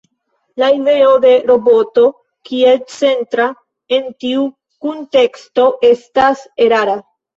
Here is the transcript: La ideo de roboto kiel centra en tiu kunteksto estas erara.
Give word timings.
La 0.61 0.69
ideo 0.75 1.09
de 1.25 1.33
roboto 1.49 2.05
kiel 2.49 2.79
centra 2.95 3.45
en 3.99 4.09
tiu 4.25 4.49
kunteksto 4.87 5.69
estas 5.91 6.43
erara. 6.69 6.99